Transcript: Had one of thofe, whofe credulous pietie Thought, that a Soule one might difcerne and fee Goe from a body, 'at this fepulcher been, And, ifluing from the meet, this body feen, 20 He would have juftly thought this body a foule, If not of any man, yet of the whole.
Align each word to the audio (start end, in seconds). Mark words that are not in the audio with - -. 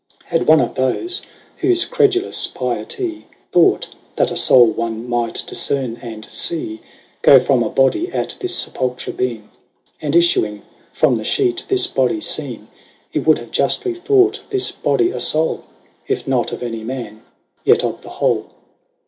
Had 0.25 0.47
one 0.47 0.59
of 0.59 0.73
thofe, 0.73 1.21
whofe 1.61 1.87
credulous 1.91 2.47
pietie 2.47 3.25
Thought, 3.51 3.89
that 4.15 4.31
a 4.31 4.35
Soule 4.35 4.71
one 4.71 5.07
might 5.07 5.43
difcerne 5.45 5.99
and 6.01 6.25
fee 6.25 6.79
Goe 7.21 7.39
from 7.39 7.61
a 7.61 7.69
body, 7.69 8.11
'at 8.11 8.35
this 8.39 8.65
fepulcher 8.65 9.13
been, 9.15 9.49
And, 10.01 10.15
ifluing 10.15 10.63
from 10.91 11.13
the 11.17 11.35
meet, 11.37 11.65
this 11.67 11.85
body 11.85 12.17
feen, 12.19 12.55
20 12.61 12.67
He 13.11 13.19
would 13.19 13.37
have 13.37 13.51
juftly 13.51 13.95
thought 13.95 14.41
this 14.49 14.71
body 14.71 15.11
a 15.11 15.19
foule, 15.19 15.65
If 16.07 16.27
not 16.27 16.51
of 16.51 16.63
any 16.63 16.83
man, 16.83 17.21
yet 17.63 17.83
of 17.83 18.01
the 18.01 18.09
whole. 18.09 18.47